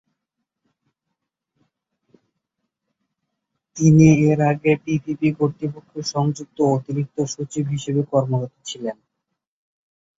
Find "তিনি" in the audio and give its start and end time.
3.77-4.07